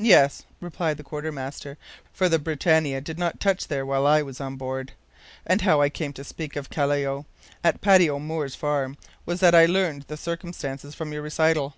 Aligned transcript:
"Yes," 0.00 0.42
replied 0.60 0.96
the 0.96 1.04
quartermaster, 1.04 1.78
"for 2.12 2.28
the 2.28 2.40
BRITANNIA 2.40 3.02
did 3.02 3.20
not 3.20 3.38
touch 3.38 3.68
there 3.68 3.86
while 3.86 4.04
I 4.04 4.20
was 4.20 4.40
on 4.40 4.56
board. 4.56 4.90
And 5.46 5.60
how 5.60 5.80
I 5.80 5.88
came 5.88 6.12
to 6.14 6.24
speak 6.24 6.56
of 6.56 6.70
Callao 6.70 7.24
at 7.62 7.80
Paddy 7.80 8.10
O'Moore's 8.10 8.56
farm 8.56 8.98
was 9.24 9.38
that 9.38 9.54
I 9.54 9.66
learned 9.66 10.06
the 10.08 10.16
circumstances 10.16 10.96
from 10.96 11.12
your 11.12 11.22
recital." 11.22 11.76